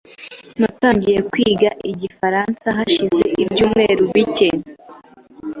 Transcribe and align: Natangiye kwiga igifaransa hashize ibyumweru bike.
Natangiye 0.61 1.19
kwiga 1.29 1.69
igifaransa 1.91 2.67
hashize 2.77 3.23
ibyumweru 3.43 4.03
bike. 4.13 4.49